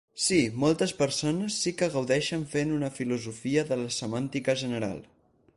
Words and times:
Sí, 0.27 0.37
moltes 0.61 0.93
persones 1.01 1.57
sí 1.65 1.73
que 1.81 1.91
gaudeixen 1.97 2.47
fent 2.55 2.73
una 2.79 2.91
filosofia 2.97 3.69
de 3.73 3.81
la 3.85 3.97
semàntica 4.03 4.61
general. 4.67 5.03